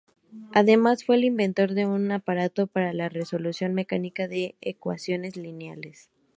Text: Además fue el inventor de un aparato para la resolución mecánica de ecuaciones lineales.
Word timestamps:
Además 0.51 1.03
fue 1.05 1.17
el 1.17 1.25
inventor 1.25 1.75
de 1.75 1.85
un 1.85 2.11
aparato 2.11 2.65
para 2.65 2.91
la 2.91 3.07
resolución 3.07 3.75
mecánica 3.75 4.27
de 4.27 4.55
ecuaciones 4.59 5.35
lineales. 5.37 6.09